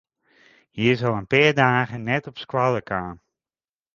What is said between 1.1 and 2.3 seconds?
in pear dagen net